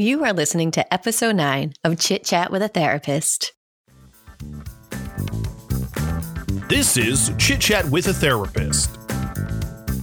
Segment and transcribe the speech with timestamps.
[0.00, 3.52] You are listening to episode 9 of Chit Chat with a Therapist.
[6.68, 8.92] This is Chit Chat with a Therapist,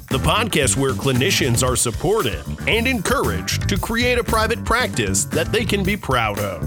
[0.10, 5.64] the podcast where clinicians are supported and encouraged to create a private practice that they
[5.64, 6.62] can be proud of.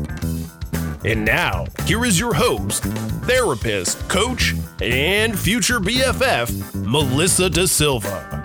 [1.05, 2.83] And now, here is your host,
[3.25, 8.38] therapist, coach, and future BFF, Melissa Da Silva.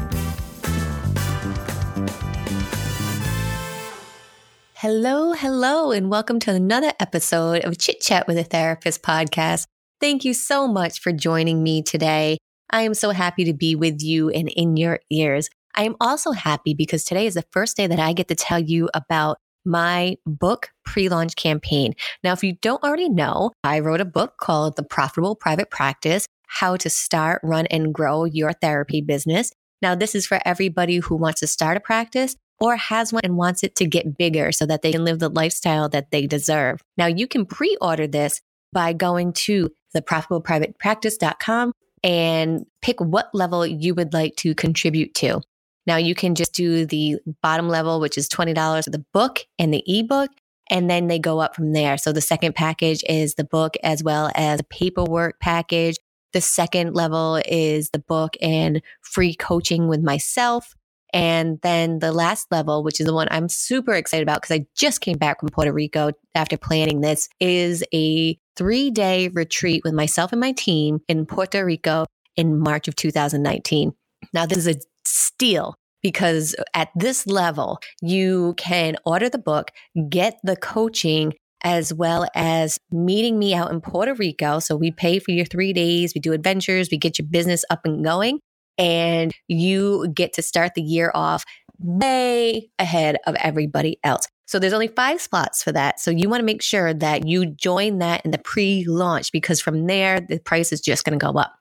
[4.84, 9.66] Hello, hello, and welcome to another episode of Chit Chat with a Therapist podcast.
[10.02, 12.38] Thank you so much for joining me today.
[12.70, 15.50] I am so happy to be with you and in your ears.
[15.74, 18.60] I am also happy because today is the first day that I get to tell
[18.60, 21.94] you about my book pre launch campaign.
[22.22, 26.28] Now, if you don't already know, I wrote a book called The Profitable Private Practice
[26.48, 29.50] How to Start, Run, and Grow Your Therapy Business.
[29.82, 33.38] Now, this is for everybody who wants to start a practice or has one and
[33.38, 36.82] wants it to get bigger so that they can live the lifestyle that they deserve.
[36.98, 38.42] Now you can pre-order this
[38.72, 45.42] by going to theprofitableprivatepractice.com and pick what level you would like to contribute to.
[45.86, 49.74] Now you can just do the bottom level, which is $20 for the book and
[49.74, 50.30] the ebook.
[50.70, 51.98] And then they go up from there.
[51.98, 55.98] So the second package is the book as well as a paperwork package.
[56.32, 60.74] The second level is the book and free coaching with myself.
[61.14, 64.66] And then the last level, which is the one I'm super excited about because I
[64.76, 69.94] just came back from Puerto Rico after planning this, is a three day retreat with
[69.94, 73.94] myself and my team in Puerto Rico in March of 2019.
[74.34, 79.72] Now, this is a steal because at this level, you can order the book,
[80.10, 81.34] get the coaching,
[81.64, 84.60] as well as meeting me out in Puerto Rico.
[84.60, 87.86] So we pay for your three days, we do adventures, we get your business up
[87.86, 88.40] and going
[88.78, 91.44] and you get to start the year off
[91.80, 94.28] way ahead of everybody else.
[94.46, 96.00] So there's only five spots for that.
[96.00, 99.88] So you want to make sure that you join that in the pre-launch because from
[99.88, 101.54] there the price is just going to go up.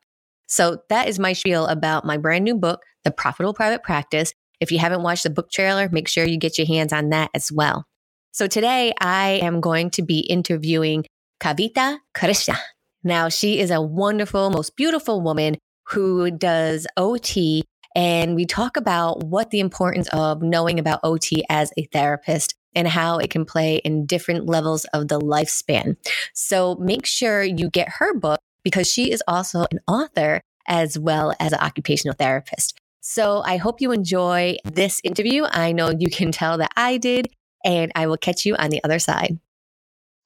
[0.46, 4.32] So that is my spiel about my brand new book, The Profitable Private Practice.
[4.60, 7.30] If you haven't watched the book trailer, make sure you get your hands on that
[7.34, 7.86] as well.
[8.32, 11.06] So today I am going to be interviewing
[11.40, 12.58] Kavitha Krishna.
[13.04, 15.56] Now she is a wonderful, most beautiful woman
[15.88, 17.64] who does OT.
[17.94, 22.88] And we talk about what the importance of knowing about OT as a therapist and
[22.88, 25.96] how it can play in different levels of the lifespan.
[26.32, 31.34] So make sure you get her book because she is also an author as well
[31.38, 32.78] as an occupational therapist.
[33.00, 35.44] So I hope you enjoy this interview.
[35.50, 37.26] I know you can tell that I did,
[37.64, 39.38] and I will catch you on the other side.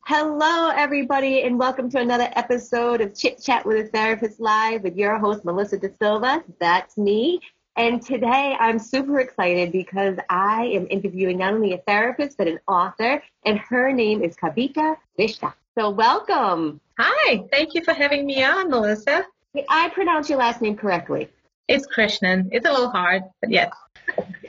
[0.08, 4.96] Hello, everybody, and welcome to another episode of Chit Chat with a Therapist Live with
[4.96, 6.44] your host, Melissa Da Silva.
[6.60, 7.40] That's me.
[7.74, 12.60] And today I'm super excited because I am interviewing not only a therapist, but an
[12.68, 15.52] author, and her name is Kavitha Krishna.
[15.76, 16.80] So, welcome.
[17.00, 19.26] Hi, thank you for having me on, Melissa.
[19.56, 21.28] Did I pronounce your last name correctly?
[21.66, 22.50] It's Krishnan.
[22.52, 23.74] It's a little hard, but yes.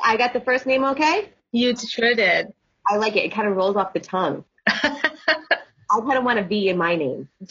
[0.04, 1.32] I got the first name okay?
[1.52, 2.54] You sure did.
[2.86, 3.26] I like it.
[3.26, 4.46] It kind of rolls off the tongue.
[5.90, 7.30] I kind of want to be in my name.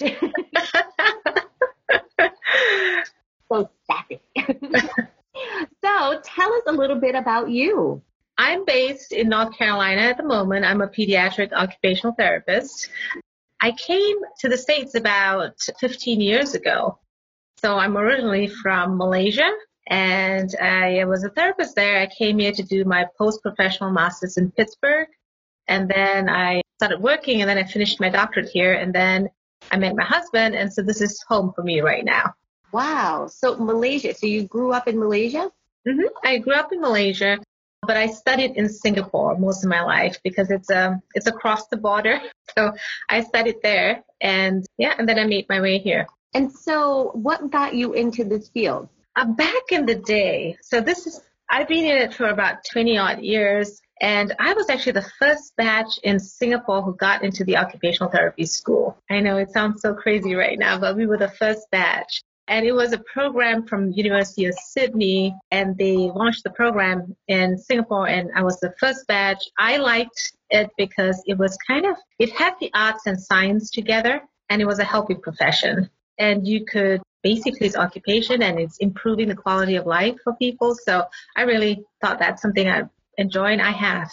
[3.49, 4.21] so sassy.
[5.85, 8.03] so tell us a little bit about you.
[8.39, 10.67] I'm based in North Carolina at the moment.
[10.67, 12.91] I'm a pediatric occupational therapist.
[13.61, 16.99] I came to the States about 15 years ago.
[17.63, 19.51] So I'm originally from Malaysia
[19.89, 22.01] and I was a therapist there.
[22.01, 25.09] I came here to do my post professional master's in Pittsburgh.
[25.69, 29.29] And then I started working and then I finished my doctorate here and then
[29.73, 32.35] I met my husband and so this is home for me right now.
[32.73, 33.29] Wow.
[33.29, 34.15] So Malaysia.
[34.15, 35.51] So you grew up in Malaysia?
[35.89, 36.07] Mm-hmm.
[36.25, 37.39] I grew up in Malaysia,
[37.87, 41.77] but I studied in Singapore most of my life because it's um it's across the
[41.77, 42.21] border.
[42.57, 42.73] So
[43.11, 46.07] I studied there and yeah, and then I made my way here.
[46.33, 48.89] And so what got you into this field?
[49.15, 51.21] Uh, back in the day, so this is
[51.51, 53.81] I've been in it for about 20 odd years.
[54.01, 58.45] And I was actually the first batch in Singapore who got into the occupational therapy
[58.45, 58.99] school.
[59.11, 62.23] I know it sounds so crazy right now, but we were the first batch.
[62.49, 67.59] And it was a program from University of Sydney and they launched the program in
[67.59, 69.43] Singapore and I was the first batch.
[69.59, 74.23] I liked it because it was kind of, it had the arts and science together
[74.49, 75.91] and it was a healthy profession.
[76.19, 80.77] And you could basically it's occupation and it's improving the quality of life for people.
[80.77, 81.05] So
[81.37, 82.85] I really thought that's something I
[83.19, 84.11] enjoy and I have.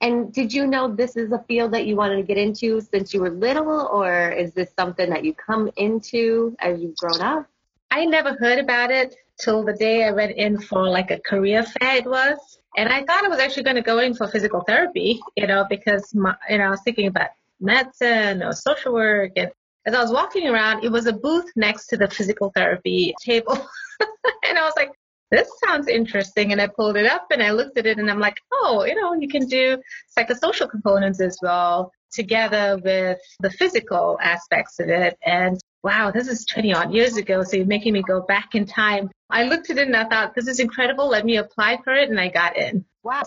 [0.00, 3.14] And did you know this is a field that you wanted to get into since
[3.14, 7.46] you were little, or is this something that you come into as you've grown up?
[7.90, 11.62] I never heard about it till the day I went in for like a career
[11.62, 12.36] fair it was.
[12.76, 15.64] And I thought I was actually going to go in for physical therapy, you know,
[15.68, 19.32] because my, you know, I was thinking about medicine or social work.
[19.36, 19.50] And
[19.86, 23.54] as I was walking around, it was a booth next to the physical therapy table.
[24.48, 24.90] and I was like,
[25.30, 26.52] this sounds interesting.
[26.52, 28.94] And I pulled it up and I looked at it and I'm like, oh, you
[28.94, 29.78] know, you can do
[30.16, 35.18] psychosocial components as well together with the physical aspects of it.
[35.24, 37.42] And wow, this is 20 odd years ago.
[37.42, 39.10] So you're making me go back in time.
[39.30, 41.08] I looked at it and I thought, this is incredible.
[41.08, 42.08] Let me apply for it.
[42.08, 42.84] And I got in.
[43.02, 43.22] Wow.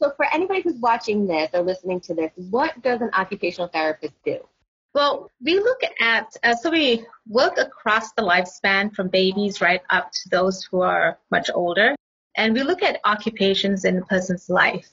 [0.00, 4.14] So for anybody who's watching this or listening to this, what does an occupational therapist
[4.24, 4.38] do?
[4.94, 10.10] Well, we look at, uh, so we work across the lifespan from babies right up
[10.12, 11.94] to those who are much older.
[12.36, 14.88] And we look at occupations in a person's life.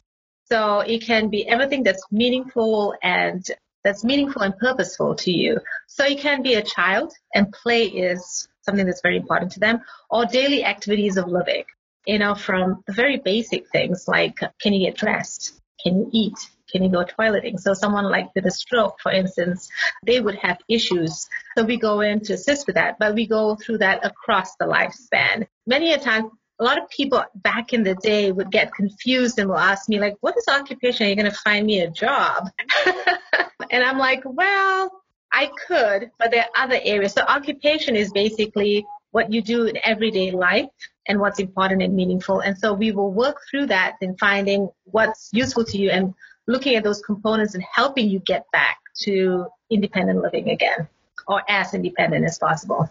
[0.45, 3.45] So it can be everything that's meaningful and
[3.83, 5.59] that's meaningful and purposeful to you.
[5.87, 9.81] So it can be a child and play is something that's very important to them
[10.09, 11.63] or daily activities of living,
[12.05, 15.59] you know, from the very basic things like can you get dressed?
[15.83, 16.37] Can you eat?
[16.71, 17.59] Can you go toileting?
[17.59, 19.69] So someone like with a stroke, for instance,
[20.05, 21.27] they would have issues.
[21.57, 24.65] So we go in to assist with that, but we go through that across the
[24.65, 25.47] lifespan.
[25.65, 29.49] Many a time, a lot of people back in the day would get confused and
[29.49, 31.05] will ask me like, what is occupation?
[31.05, 32.49] Are you going to find me a job?
[33.71, 34.91] and I'm like, well,
[35.31, 37.13] I could, but there are other areas.
[37.13, 40.69] So occupation is basically what you do in everyday life
[41.07, 42.39] and what's important and meaningful.
[42.39, 46.13] And so we will work through that in finding what's useful to you and
[46.49, 50.87] looking at those components and helping you get back to independent living again
[51.27, 52.89] or as independent as possible.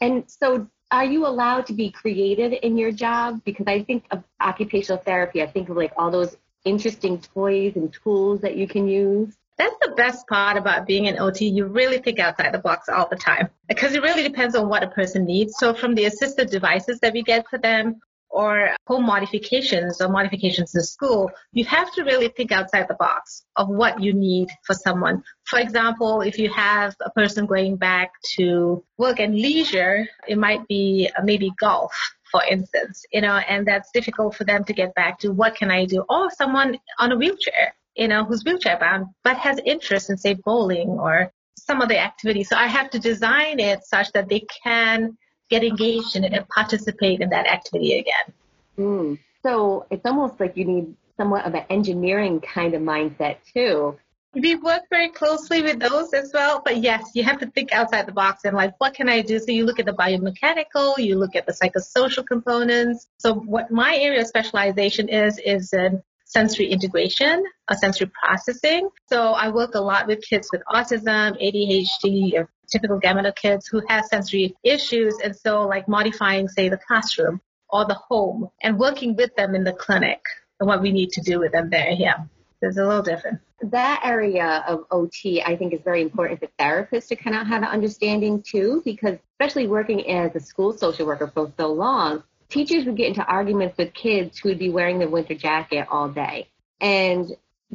[0.00, 3.42] And so are you allowed to be creative in your job?
[3.44, 7.92] Because I think of occupational therapy, I think of like all those interesting toys and
[7.92, 9.36] tools that you can use.
[9.58, 11.48] That's the best part about being an OT.
[11.48, 14.82] You really think outside the box all the time because it really depends on what
[14.82, 15.54] a person needs.
[15.58, 18.00] So from the assistive devices that we get for them
[18.36, 23.42] or home modifications or modifications in school, you have to really think outside the box
[23.56, 25.24] of what you need for someone.
[25.44, 30.68] For example, if you have a person going back to work and leisure, it might
[30.68, 31.94] be uh, maybe golf
[32.30, 35.70] for instance, you know, and that's difficult for them to get back to what can
[35.70, 36.04] I do?
[36.08, 40.34] Or someone on a wheelchair, you know, who's wheelchair bound, but has interest in say
[40.34, 42.44] bowling or some other activity.
[42.44, 45.16] So I have to design it such that they can
[45.48, 48.34] get engaged in it and participate in that activity again.
[48.78, 49.18] Mm.
[49.42, 53.96] So it's almost like you need somewhat of an engineering kind of mindset too.
[54.34, 58.06] We work very closely with those as well, but yes, you have to think outside
[58.06, 59.38] the box and like, what can I do?
[59.38, 63.06] So you look at the biomechanical, you look at the psychosocial components.
[63.18, 66.02] So what my area of specialization is, is in
[66.36, 68.90] sensory integration, a sensory processing.
[69.08, 73.80] So I work a lot with kids with autism, ADHD, or typical gamma kids who
[73.88, 75.14] have sensory issues.
[75.24, 77.40] And so like modifying, say, the classroom
[77.70, 80.20] or the home and working with them in the clinic
[80.60, 81.92] and what we need to do with them there.
[81.92, 82.24] Yeah.
[82.60, 83.40] It's a little different.
[83.62, 87.62] That area of OT, I think, is very important for therapists to kind of have
[87.62, 92.84] an understanding too, because especially working as a school social worker for so long, teachers
[92.84, 96.48] would get into arguments with kids who would be wearing the winter jacket all day.
[96.80, 97.30] And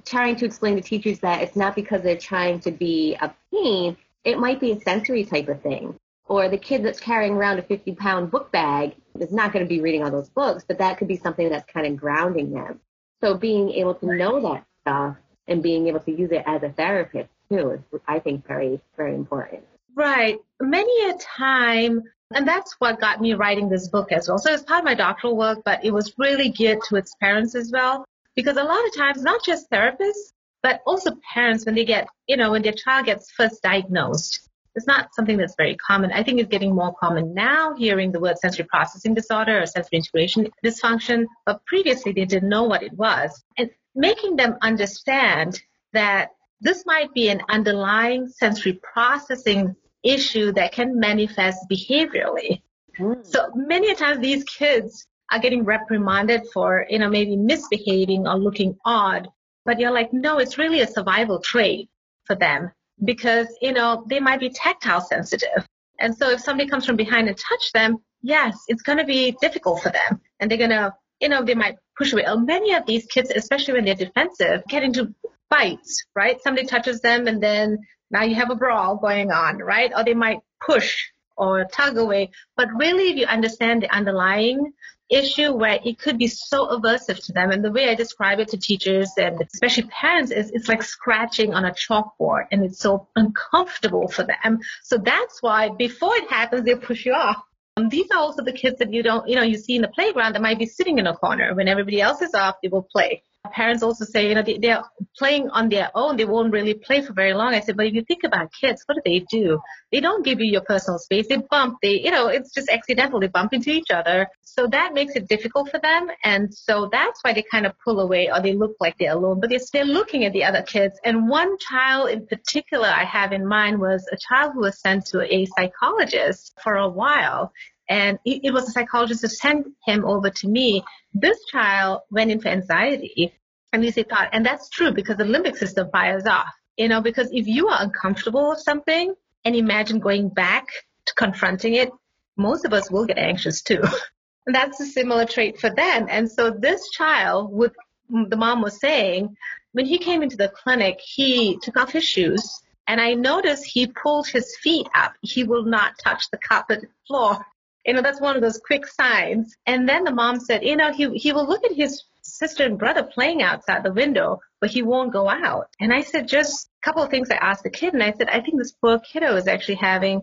[0.05, 3.97] trying to explain to teachers that it's not because they're trying to be a pain,
[4.23, 5.97] it might be a sensory type of thing.
[6.25, 9.69] Or the kid that's carrying around a 50 pound book bag is not going to
[9.69, 12.79] be reading all those books, but that could be something that's kind of grounding them.
[13.21, 15.17] So being able to know that stuff
[15.47, 19.13] and being able to use it as a therapist too is, I think, very, very
[19.13, 19.63] important.
[19.93, 20.39] Right.
[20.61, 24.37] Many a time, and that's what got me writing this book as well.
[24.37, 27.55] So it's part of my doctoral work, but it was really geared to its parents
[27.55, 28.05] as well.
[28.35, 30.31] Because a lot of times, not just therapists,
[30.63, 34.87] but also parents, when they get, you know, when their child gets first diagnosed, it's
[34.87, 36.11] not something that's very common.
[36.11, 39.97] I think it's getting more common now hearing the word sensory processing disorder or sensory
[39.97, 43.43] integration dysfunction, but previously they didn't know what it was.
[43.57, 45.61] And making them understand
[45.91, 46.29] that
[46.61, 52.61] this might be an underlying sensory processing issue that can manifest behaviorally.
[52.99, 53.25] Mm.
[53.25, 58.77] So many times these kids are getting reprimanded for, you know, maybe misbehaving or looking
[58.85, 59.29] odd.
[59.65, 61.89] But you're like, no, it's really a survival trait
[62.25, 62.71] for them
[63.03, 65.65] because, you know, they might be tactile sensitive.
[65.99, 69.37] And so if somebody comes from behind and touch them, yes, it's going to be
[69.39, 70.19] difficult for them.
[70.39, 72.25] And they're going to, you know, they might push away.
[72.35, 75.13] Many of these kids, especially when they're defensive, get into
[75.51, 76.41] fights, right?
[76.41, 77.77] Somebody touches them and then
[78.09, 79.91] now you have a brawl going on, right?
[79.95, 80.97] Or they might push
[81.37, 82.31] or tug away.
[82.57, 84.73] But really, if you understand the underlying
[85.11, 87.51] issue where it could be so aversive to them.
[87.51, 91.53] And the way I describe it to teachers and especially parents is it's like scratching
[91.53, 94.59] on a chalkboard and it's so uncomfortable for them.
[94.83, 97.37] So that's why before it happens, they push you off.
[97.77, 99.87] Um, these are also the kids that you don't, you know, you see in the
[99.89, 101.53] playground that might be sitting in a corner.
[101.53, 103.23] When everybody else is off, they will play.
[103.51, 104.83] Parents also say, you know, they, they're
[105.17, 106.15] playing on their own.
[106.15, 107.53] They won't really play for very long.
[107.53, 109.59] I said, but if you think about kids, what do they do?
[109.91, 111.27] They don't give you your personal space.
[111.27, 111.79] They bump.
[111.81, 113.19] They, you know, it's just accidental.
[113.19, 114.27] They bump into each other.
[114.43, 116.09] So that makes it difficult for them.
[116.23, 119.39] And so that's why they kind of pull away or they look like they're alone,
[119.39, 120.99] but they're still looking at the other kids.
[121.03, 125.07] And one child in particular I have in mind was a child who was sent
[125.07, 127.51] to a psychologist for a while
[127.91, 130.81] and it, was a psychologist who sent him over to me.
[131.13, 133.33] This child went into anxiety
[133.73, 136.53] and we say thought, and that's true because the limbic system fires off.
[136.77, 139.13] You know, because if you are uncomfortable with something
[139.45, 140.67] and imagine going back
[141.05, 141.91] to confronting it,
[142.37, 143.81] most of us will get anxious too.
[144.45, 146.07] and that's a similar trait for them.
[146.09, 147.73] And so this child, with
[148.09, 149.35] the mom was saying,
[149.73, 153.87] when he came into the clinic, he took off his shoes and I noticed he
[153.87, 155.13] pulled his feet up.
[155.21, 157.45] He will not touch the carpet floor
[157.85, 159.55] you know, that's one of those quick signs.
[159.65, 162.77] And then the mom said, you know, he, he will look at his sister and
[162.77, 165.67] brother playing outside the window, but he won't go out.
[165.79, 167.93] And I said, just a couple of things I asked the kid.
[167.93, 170.21] And I said, I think this poor kiddo is actually having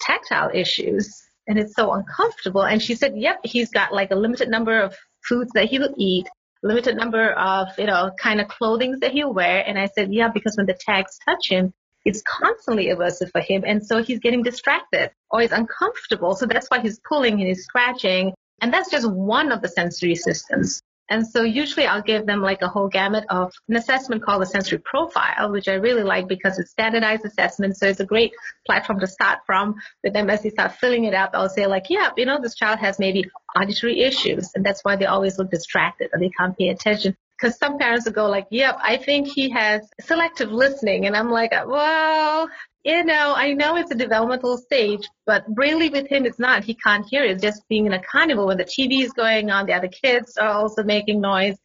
[0.00, 2.62] tactile issues and it's so uncomfortable.
[2.62, 4.94] And she said, yep, he's got like a limited number of
[5.26, 6.28] foods that he will eat,
[6.62, 9.64] limited number of, you know, kind of clothing that he'll wear.
[9.66, 11.72] And I said, yeah, because when the tags touch him,
[12.04, 13.64] it's constantly aversive for him.
[13.66, 16.34] And so he's getting distracted or he's uncomfortable.
[16.34, 18.32] So that's why he's pulling and he's scratching.
[18.60, 20.82] And that's just one of the sensory systems.
[21.10, 24.46] And so usually I'll give them like a whole gamut of an assessment called the
[24.46, 27.78] sensory profile, which I really like because it's standardized assessment.
[27.78, 28.32] So it's a great
[28.66, 29.76] platform to start from.
[30.02, 32.54] But then as they start filling it up, I'll say like, yeah, you know, this
[32.54, 33.24] child has maybe
[33.56, 37.56] auditory issues and that's why they always look distracted or they can't pay attention because
[37.56, 41.06] some parents will go like, yep, I think he has selective listening.
[41.06, 42.48] And I'm like, well,
[42.84, 46.64] you know, I know it's a developmental stage, but really with him, it's not.
[46.64, 47.32] He can't hear it.
[47.32, 50.36] It's just being in a carnival when the TV is going on, the other kids
[50.36, 51.56] are also making noise,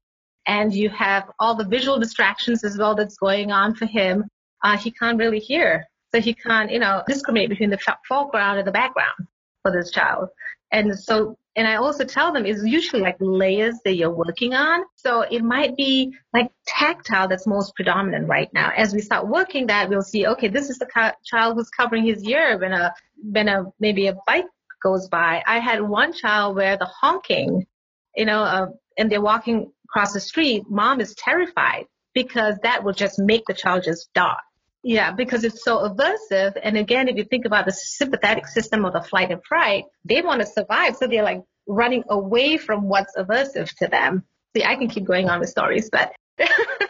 [0.45, 4.25] and you have all the visual distractions as well that's going on for him.
[4.63, 5.85] Uh, he can't really hear.
[6.13, 9.27] So he can't, you know, discriminate between the foreground and the background
[9.63, 10.29] for this child.
[10.71, 14.83] And so and I also tell them it's usually like layers that you're working on.
[14.95, 18.71] So it might be like tactile that's most predominant right now.
[18.75, 22.05] As we start working that, we'll see, okay, this is the ca- child who's covering
[22.05, 24.47] his ear when a, when a, maybe a bike
[24.81, 25.43] goes by.
[25.45, 27.67] I had one child where the honking,
[28.15, 28.67] you know, uh,
[28.97, 33.53] and they're walking across the street, mom is terrified because that will just make the
[33.53, 34.41] child just dart.
[34.83, 36.57] Yeah, because it's so aversive.
[36.61, 40.21] And again, if you think about the sympathetic system of the flight and fright, they
[40.21, 40.97] want to survive.
[40.97, 44.23] So they're like running away from what's aversive to them.
[44.55, 46.13] See, I can keep going on with stories, but.
[46.37, 46.89] it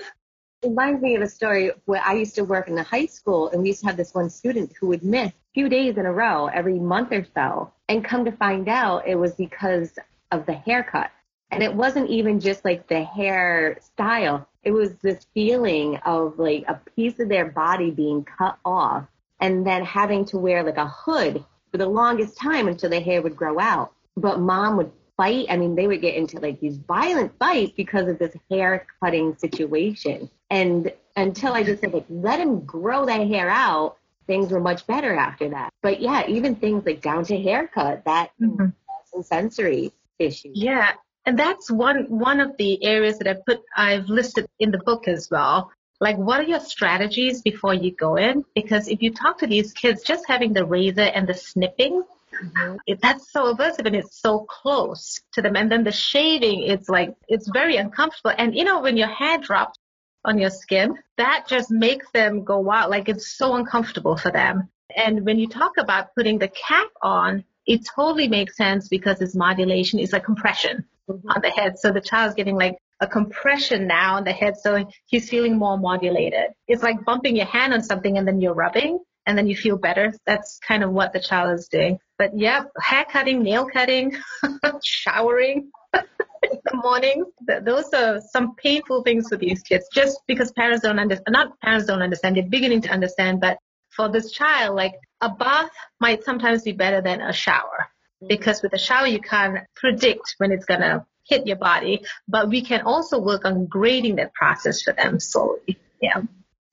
[0.64, 3.62] reminds me of a story where I used to work in the high school and
[3.62, 6.12] we used to have this one student who would miss a few days in a
[6.12, 7.72] row every month or so.
[7.90, 9.92] And come to find out it was because
[10.32, 11.12] of the haircut.
[11.53, 14.48] And it wasn't even just like the hair style.
[14.63, 19.05] It was this feeling of like a piece of their body being cut off
[19.39, 23.22] and then having to wear like a hood for the longest time until the hair
[23.22, 23.93] would grow out.
[24.15, 25.48] But mom would fight.
[25.50, 29.36] I mean, they would get into like these violent fights because of this hair cutting
[29.38, 30.29] situation.
[30.50, 34.88] And until I just said like, let him grow that hair out, things were much
[34.88, 35.72] better after that.
[35.81, 39.22] But yeah, even things like down to haircut, that mm-hmm.
[39.22, 40.51] sensory issue.
[40.53, 40.93] Yeah.
[41.25, 45.08] And that's one one of the areas that I put I've listed in the book
[45.08, 45.72] as well.
[46.00, 48.44] Like what are your strategies before you go in?
[48.53, 52.03] Because if you talk to these kids, just having the razor and the snipping,
[52.34, 52.75] mm-hmm.
[52.86, 55.56] it, that's so aversive and it's so close to them.
[55.56, 58.34] And then the shaving, it's like it's very uncomfortable.
[58.38, 59.80] And you know when your hair drops
[60.25, 62.92] on your skin, that just makes them go wild.
[62.92, 64.70] Like it's so uncomfortable for them.
[64.96, 69.36] And when you talk about putting the cap on, it totally makes sense because it's
[69.36, 70.00] modulation.
[70.00, 70.86] It's like compression.
[71.10, 71.77] On the head.
[71.77, 74.55] So the child's getting like a compression now on the head.
[74.57, 76.51] So he's feeling more modulated.
[76.67, 79.77] It's like bumping your hand on something and then you're rubbing and then you feel
[79.77, 80.13] better.
[80.25, 82.00] That's kind of what the child is doing.
[82.17, 84.15] But yeah, hair cutting, nail cutting,
[84.83, 87.25] showering in the morning.
[87.63, 91.88] Those are some painful things for these kids just because parents don't understand, not parents
[91.88, 93.57] don't understand, they're beginning to understand, but
[93.89, 95.69] for this child, like a bath
[96.00, 97.88] might sometimes be better than a shower
[98.24, 98.27] Mm-hmm.
[98.30, 102.62] because with a shower you can't predict when it's gonna hit your body, but we
[102.62, 105.77] can also work on grading that process for them slowly.
[106.01, 106.22] Yeah.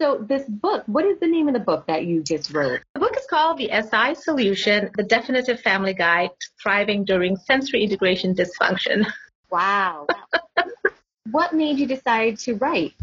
[0.01, 2.81] So this book, what is the name of the book that you just wrote?
[2.95, 7.83] The book is called The SI Solution, The Definitive Family Guide to Thriving During Sensory
[7.83, 9.07] Integration Dysfunction.
[9.51, 10.07] Wow.
[11.31, 12.95] what made you decide to write?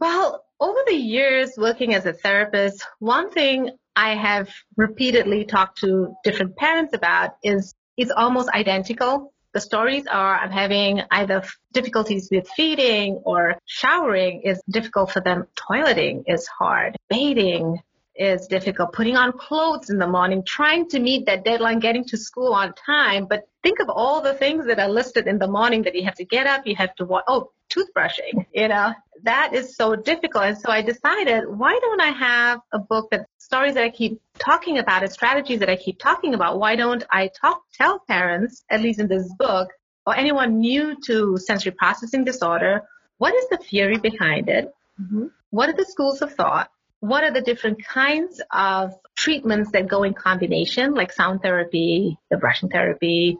[0.00, 6.14] Well, over the years working as a therapist, one thing I have repeatedly talked to
[6.24, 9.32] different parents about is it's almost identical.
[9.54, 15.46] The stories are I'm having either difficulties with feeding or showering is difficult for them.
[15.56, 16.96] Toileting is hard.
[17.08, 17.80] Bathing
[18.16, 18.92] is difficult.
[18.92, 22.74] Putting on clothes in the morning, trying to meet that deadline, getting to school on
[22.74, 23.26] time.
[23.26, 26.16] But think of all the things that are listed in the morning that you have
[26.16, 27.24] to get up, you have to watch.
[27.28, 28.92] Oh, toothbrushing, you know,
[29.22, 30.44] that is so difficult.
[30.44, 34.18] And so I decided, why don't I have a book that stories that I keep
[34.38, 36.58] talking about and strategies that I keep talking about?
[36.58, 39.68] Why don't I talk, tell parents, at least in this book,
[40.06, 42.84] or anyone new to sensory processing disorder,
[43.18, 44.72] what is the theory behind it?
[44.98, 45.26] Mm-hmm.
[45.50, 46.70] What are the schools of thought?
[47.02, 52.36] what are the different kinds of treatments that go in combination, like sound therapy, the
[52.36, 53.38] brushing therapy,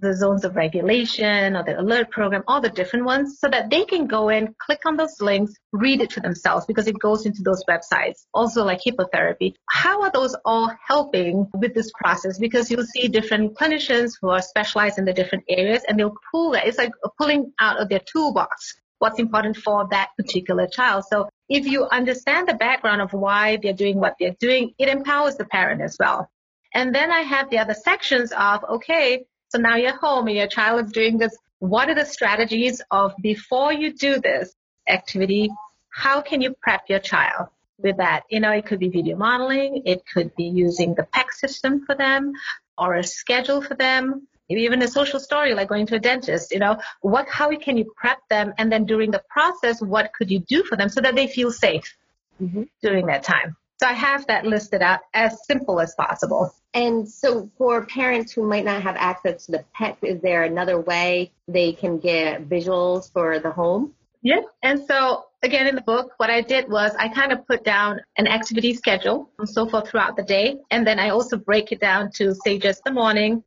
[0.00, 3.84] the zones of regulation or the alert program, all the different ones, so that they
[3.84, 7.42] can go in, click on those links, read it for themselves because it goes into
[7.42, 8.24] those websites.
[8.32, 9.54] Also like hippotherapy.
[9.70, 12.38] How are those all helping with this process?
[12.38, 16.52] Because you'll see different clinicians who are specialized in the different areas and they'll pull
[16.52, 16.66] that.
[16.66, 21.04] It's like pulling out of their toolbox what's important for that particular child.
[21.10, 25.36] So if you understand the background of why they're doing what they're doing, it empowers
[25.36, 26.30] the parent as well.
[26.72, 30.48] And then I have the other sections of, okay, so now you're home and your
[30.48, 31.36] child is doing this.
[31.60, 34.52] What are the strategies of before you do this
[34.88, 35.48] activity?
[35.90, 38.24] How can you prep your child with that?
[38.28, 39.82] You know, it could be video modeling.
[39.84, 42.32] It could be using the PEC system for them
[42.76, 46.52] or a schedule for them maybe even a social story like going to a dentist
[46.52, 50.30] you know what how can you prep them and then during the process what could
[50.30, 51.96] you do for them so that they feel safe
[52.42, 52.64] mm-hmm.
[52.82, 57.48] during that time so i have that listed out as simple as possible and so
[57.56, 61.72] for parents who might not have access to the PEC is there another way they
[61.72, 64.44] can get visuals for the home Yes.
[64.62, 68.00] and so again in the book what i did was i kind of put down
[68.16, 71.80] an activity schedule and so forth throughout the day and then i also break it
[71.80, 73.42] down to say just the morning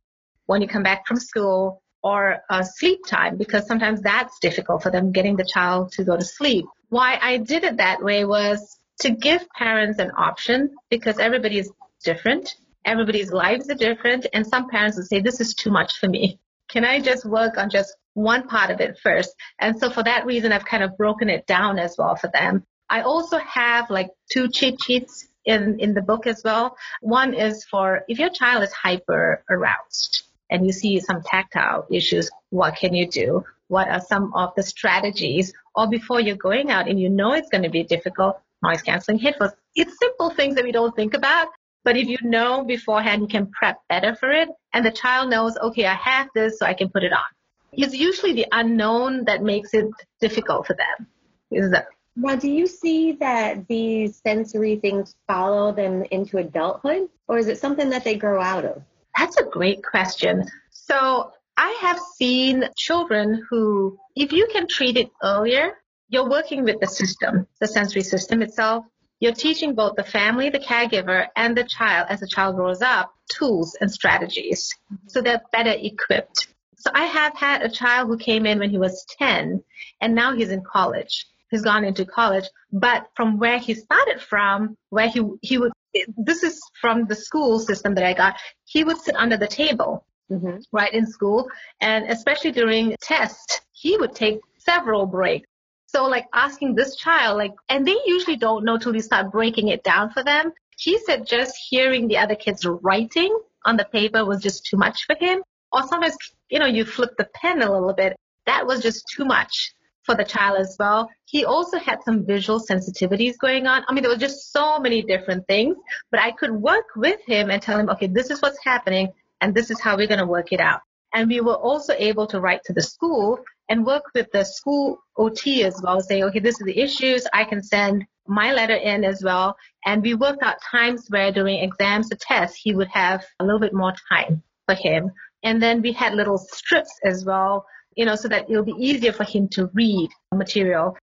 [0.46, 4.90] when you come back from school or uh, sleep time because sometimes that's difficult for
[4.90, 6.64] them getting the child to go to sleep.
[6.88, 11.70] Why I did it that way was to give parents an option because everybody is
[12.04, 12.56] different.
[12.84, 14.26] Everybody's lives are different.
[14.32, 16.40] And some parents will say, this is too much for me.
[16.68, 19.34] Can I just work on just one part of it first?
[19.58, 22.64] And so for that reason, I've kind of broken it down as well for them.
[22.90, 26.76] I also have like two cheat sheets in, in the book as well.
[27.00, 32.30] One is for if your child is hyper aroused and you see some tactile issues,
[32.50, 33.44] what can you do?
[33.68, 35.52] What are some of the strategies?
[35.74, 39.18] Or before you're going out and you know it's going to be difficult, noise canceling
[39.18, 39.52] headphones.
[39.74, 41.48] It's simple things that we don't think about.
[41.84, 44.48] But if you know beforehand, you can prep better for it.
[44.74, 47.24] And the child knows, okay, I have this, so I can put it on.
[47.72, 49.86] It's usually the unknown that makes it
[50.20, 51.06] difficult for them.
[51.50, 51.86] Is that
[52.20, 57.58] now, do you see that these sensory things follow them into adulthood, or is it
[57.58, 58.82] something that they grow out of?
[59.16, 60.44] That's a great question.
[60.72, 65.74] So I have seen children who, if you can treat it earlier,
[66.08, 68.84] you're working with the system, the sensory system itself.
[69.20, 73.12] You're teaching both the family, the caregiver, and the child as the child grows up
[73.28, 74.72] tools and strategies
[75.06, 76.48] so they're better equipped.
[76.76, 79.62] So I have had a child who came in when he was 10
[80.00, 81.26] and now he's in college.
[81.50, 85.72] He's gone into college, but from where he started from, where he, he would
[86.16, 88.36] this is from the school system that I got.
[88.64, 90.58] He would sit under the table, mm-hmm.
[90.70, 91.48] right, in school.
[91.80, 95.48] And especially during tests, he would take several breaks.
[95.88, 99.68] So like asking this child, like, and they usually don't know till you start breaking
[99.68, 100.52] it down for them.
[100.76, 105.06] He said just hearing the other kids writing on the paper was just too much
[105.06, 105.42] for him.
[105.72, 106.16] Or sometimes,
[106.50, 108.16] you know, you flip the pen a little bit.
[108.44, 109.72] That was just too much
[110.02, 111.10] for the child as well.
[111.24, 113.84] He also had some visual sensitivities going on.
[113.88, 115.76] I mean, there was just so many different things,
[116.10, 119.08] but I could work with him and tell him, okay, this is what's happening
[119.40, 120.80] and this is how we're going to work it out.
[121.14, 124.98] And we were also able to write to the school and work with the school
[125.16, 127.26] OT as well, say, okay, this is the issues.
[127.32, 129.56] I can send my letter in as well.
[129.84, 133.60] And we worked out times where during exams or tests, he would have a little
[133.60, 135.12] bit more time for him.
[135.42, 137.66] And then we had little strips as well
[137.98, 140.96] you know, so that it'll be easier for him to read material.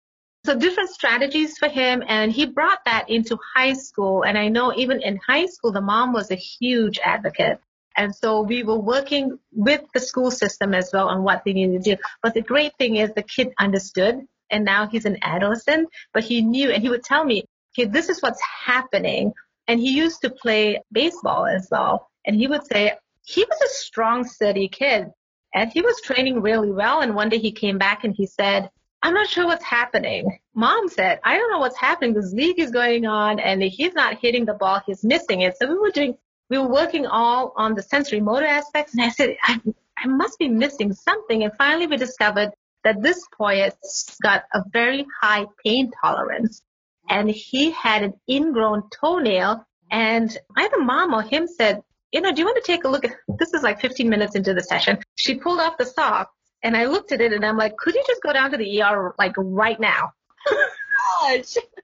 [0.46, 2.02] So different strategies for him.
[2.08, 4.24] And he brought that into high school.
[4.24, 7.60] And I know even in high school, the mom was a huge advocate.
[7.98, 11.84] And so we were working with the school system as well on what they needed
[11.84, 12.02] to do.
[12.22, 16.42] But the great thing is the kid understood and now he's an adolescent, but he
[16.42, 17.46] knew and he would tell me,
[17.78, 19.34] okay, this is what's happening.
[19.68, 22.10] And he used to play baseball as well.
[22.26, 25.08] And he would say, he was a strong, steady kid,
[25.54, 27.02] and he was training really well.
[27.02, 28.70] And one day he came back and he said,
[29.02, 30.40] I'm not sure what's happening.
[30.54, 32.14] Mom said, I don't know what's happening.
[32.14, 34.82] This league is going on and he's not hitting the ball.
[34.86, 35.56] He's missing it.
[35.58, 36.18] So we were doing
[36.50, 38.94] we were working all on the sensory motor aspects.
[38.94, 39.60] And I said, I,
[39.98, 41.44] I must be missing something.
[41.44, 42.52] And finally we discovered
[42.84, 46.62] that this boy has got a very high pain tolerance
[47.10, 51.82] and he had an ingrown toenail and either mom or him said,
[52.12, 54.36] you know, do you want to take a look at, this is like 15 minutes
[54.36, 55.00] into the session.
[55.16, 56.32] She pulled off the sock
[56.64, 58.82] and I looked at it and I'm like, could you just go down to the
[58.82, 60.12] ER like right now?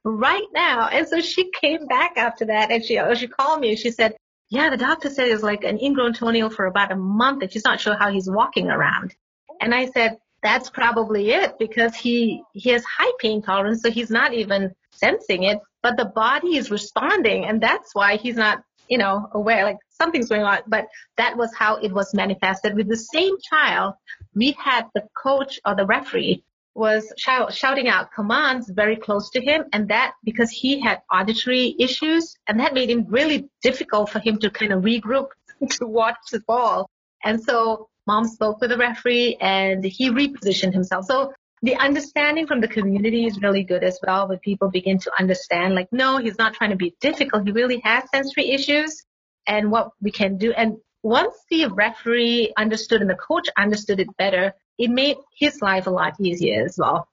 [0.04, 0.88] Right now.
[0.88, 4.16] And so she came back after that and she, she called me and she said,
[4.52, 7.64] yeah, the doctor said it's like an ingrown toenail for about a month and she's
[7.64, 9.16] not sure how he's walking around.
[9.62, 13.82] And I said, that's probably it because he, he has high pain tolerance.
[13.82, 17.46] So he's not even sensing it, but the body is responding.
[17.46, 20.60] And that's why he's not, you know, aware, like something's going on.
[20.68, 23.94] But that was how it was manifested with the same child.
[24.36, 29.42] We had the coach or the referee was shout, shouting out commands very close to
[29.42, 34.20] him and that because he had auditory issues and that made him really difficult for
[34.20, 35.28] him to kind of regroup
[35.70, 36.90] to watch the ball.
[37.24, 41.06] And so mom spoke with the referee and he repositioned himself.
[41.06, 45.12] So the understanding from the community is really good as well when people begin to
[45.20, 47.46] understand like, no, he's not trying to be difficult.
[47.46, 49.04] He really has sensory issues
[49.46, 50.54] and what we can do.
[50.54, 55.88] And once the referee understood and the coach understood it better, it made his life
[55.88, 57.08] a lot easier as well.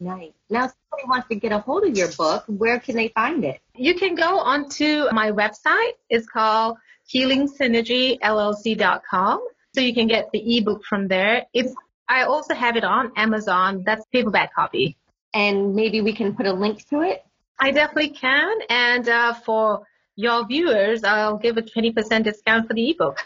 [0.00, 0.32] Nice.
[0.50, 3.44] Now, if somebody wants to get a hold of your book, where can they find
[3.44, 3.60] it?
[3.76, 5.92] You can go onto my website.
[6.10, 6.78] It's called
[7.14, 9.46] healingsynergyllc.com.
[9.74, 11.46] So you can get the ebook from there.
[11.54, 11.74] It's
[12.08, 13.84] I also have it on Amazon.
[13.86, 14.98] That's paperback copy.
[15.32, 17.24] And maybe we can put a link to it.
[17.58, 18.58] I definitely can.
[18.68, 23.18] And uh, for your viewers, I'll give a 20% discount for the ebook.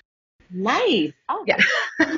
[0.50, 1.12] Nice.
[1.28, 1.58] Oh, yeah.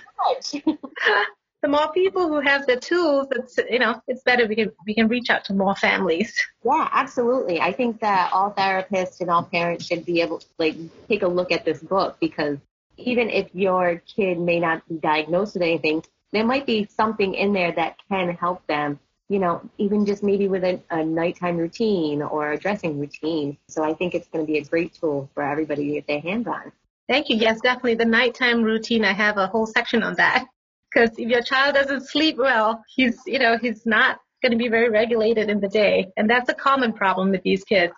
[1.63, 4.47] the more people who have the tools, it's you know, it's better.
[4.47, 6.37] We can we can reach out to more families.
[6.65, 7.61] Yeah, absolutely.
[7.61, 10.77] I think that all therapists and all parents should be able to like
[11.09, 12.59] take a look at this book because
[12.97, 17.53] even if your kid may not be diagnosed with anything, there might be something in
[17.53, 19.01] there that can help them.
[19.29, 23.59] You know, even just maybe with a, a nighttime routine or a dressing routine.
[23.69, 26.21] So I think it's going to be a great tool for everybody to get their
[26.21, 26.73] hands on.
[27.09, 27.37] Thank you.
[27.37, 27.95] Yes, definitely.
[27.95, 30.47] The nighttime routine, I have a whole section on that.
[30.91, 34.69] Because if your child doesn't sleep well, he's, you know, he's not going to be
[34.69, 36.11] very regulated in the day.
[36.17, 37.93] And that's a common problem with these kids.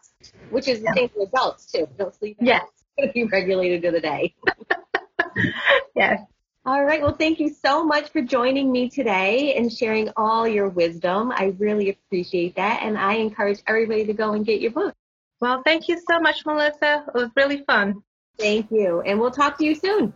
[0.50, 1.88] Which is the same for adults too.
[1.96, 2.36] Don't sleep.
[2.40, 2.66] Yes.
[3.14, 4.34] Be regulated to the day.
[5.94, 6.20] yes.
[6.66, 7.00] All right.
[7.00, 11.32] Well, thank you so much for joining me today and sharing all your wisdom.
[11.32, 12.82] I really appreciate that.
[12.82, 14.94] And I encourage everybody to go and get your book.
[15.40, 17.04] Well, thank you so much, Melissa.
[17.08, 18.02] It was really fun.
[18.38, 19.00] Thank you.
[19.00, 20.12] And we'll talk to you soon.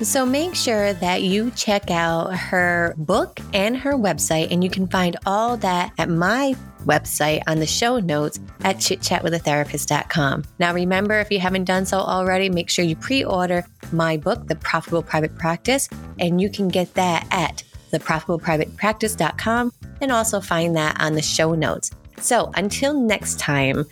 [0.00, 4.86] So make sure that you check out her book and her website, and you can
[4.86, 10.44] find all that at my website on the show notes at chitchatwithatherapist.com.
[10.58, 14.46] Now, remember, if you haven't done so already, make sure you pre order my book,
[14.48, 21.00] The Profitable Private Practice, and you can get that at theprofitableprivatepractice.com and also find that
[21.00, 21.90] on the show notes.
[22.18, 23.84] So until next time,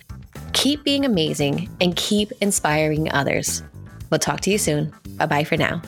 [0.53, 3.63] keep being amazing and keep inspiring others.
[4.09, 4.93] We'll talk to you soon.
[5.17, 5.81] Bye bye for now.